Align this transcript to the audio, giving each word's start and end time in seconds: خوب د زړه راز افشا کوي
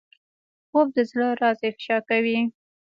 خوب 0.69 0.87
د 0.95 0.97
زړه 1.09 1.27
راز 1.41 1.59
افشا 1.69 1.97
کوي 2.09 2.39